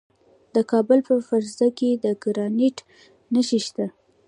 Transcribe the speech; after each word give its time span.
د 0.55 0.57
کابل 0.71 0.99
په 1.07 1.13
فرزه 1.27 1.67
کې 1.77 1.89
د 2.03 2.05
ګرانیټ 2.23 2.77
نښې 3.33 3.59
شته. 3.65 3.85